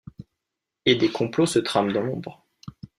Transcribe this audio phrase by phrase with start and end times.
[0.87, 2.43] Et des complots se trament dans l'ombre.